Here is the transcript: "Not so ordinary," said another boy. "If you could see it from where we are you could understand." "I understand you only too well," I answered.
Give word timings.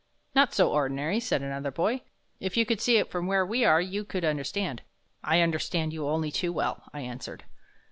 "Not 0.33 0.55
so 0.55 0.71
ordinary," 0.73 1.19
said 1.19 1.43
another 1.43 1.69
boy. 1.69 2.01
"If 2.39 2.57
you 2.57 2.65
could 2.65 2.81
see 2.81 2.97
it 2.97 3.11
from 3.11 3.27
where 3.27 3.45
we 3.45 3.63
are 3.63 3.79
you 3.79 4.03
could 4.03 4.25
understand." 4.25 4.81
"I 5.23 5.41
understand 5.41 5.93
you 5.93 6.07
only 6.07 6.31
too 6.31 6.51
well," 6.51 6.85
I 6.91 7.01
answered. 7.01 7.43